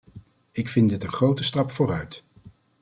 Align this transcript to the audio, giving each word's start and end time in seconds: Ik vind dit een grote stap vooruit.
Ik 0.51 0.69
vind 0.69 0.89
dit 0.89 1.03
een 1.03 1.11
grote 1.11 1.43
stap 1.43 1.71
vooruit. 1.71 2.23